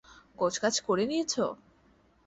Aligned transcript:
গোছগাছ 0.39 0.75
করে 0.87 1.03
নিয়েছ? 1.07 1.33